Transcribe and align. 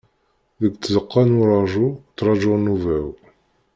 Deg 0.61 0.73
tzeqqa 0.77 1.21
n 1.27 1.37
uraju, 1.41 1.87
ttrajuɣ 1.97 2.55
nnuba-w. 2.59 3.07